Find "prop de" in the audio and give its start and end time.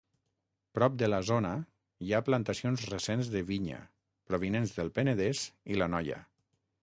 0.77-1.09